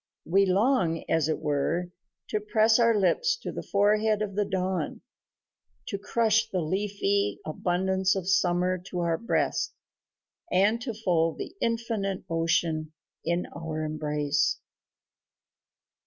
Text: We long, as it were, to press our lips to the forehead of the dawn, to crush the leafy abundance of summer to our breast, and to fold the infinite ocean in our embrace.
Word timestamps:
We 0.25 0.47
long, 0.47 1.03
as 1.07 1.29
it 1.29 1.37
were, 1.39 1.91
to 2.29 2.39
press 2.39 2.79
our 2.79 2.95
lips 2.97 3.37
to 3.37 3.51
the 3.51 3.61
forehead 3.61 4.23
of 4.23 4.33
the 4.33 4.45
dawn, 4.45 5.01
to 5.89 5.99
crush 5.99 6.49
the 6.49 6.59
leafy 6.59 7.39
abundance 7.45 8.15
of 8.15 8.27
summer 8.27 8.79
to 8.87 9.01
our 9.01 9.19
breast, 9.19 9.75
and 10.51 10.81
to 10.81 10.95
fold 10.95 11.37
the 11.37 11.55
infinite 11.61 12.23
ocean 12.31 12.93
in 13.23 13.45
our 13.55 13.83
embrace. 13.83 14.57